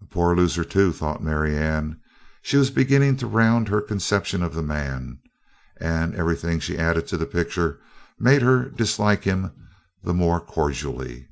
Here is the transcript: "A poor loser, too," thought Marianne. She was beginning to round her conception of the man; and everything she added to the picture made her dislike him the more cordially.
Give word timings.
"A 0.00 0.06
poor 0.06 0.36
loser, 0.36 0.62
too," 0.62 0.92
thought 0.92 1.20
Marianne. 1.20 2.00
She 2.42 2.56
was 2.56 2.70
beginning 2.70 3.16
to 3.16 3.26
round 3.26 3.66
her 3.68 3.80
conception 3.80 4.40
of 4.40 4.54
the 4.54 4.62
man; 4.62 5.18
and 5.80 6.14
everything 6.14 6.60
she 6.60 6.78
added 6.78 7.08
to 7.08 7.16
the 7.16 7.26
picture 7.26 7.80
made 8.16 8.42
her 8.42 8.68
dislike 8.70 9.24
him 9.24 9.50
the 10.00 10.14
more 10.14 10.40
cordially. 10.40 11.26